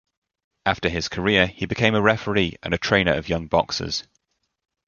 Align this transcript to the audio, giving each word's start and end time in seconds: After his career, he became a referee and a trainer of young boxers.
After 0.65 0.89
his 0.89 1.09
career, 1.09 1.45
he 1.45 1.67
became 1.67 1.93
a 1.93 2.01
referee 2.01 2.57
and 2.63 2.73
a 2.73 2.79
trainer 2.79 3.13
of 3.13 3.29
young 3.29 3.45
boxers. 3.45 4.03